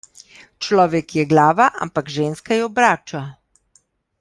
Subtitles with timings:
[0.67, 3.21] Človek je glava, ampak ženska jo obrača.